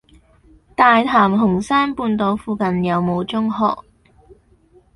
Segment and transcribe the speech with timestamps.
[0.75, 3.83] 大潭紅山半島附近有無中學？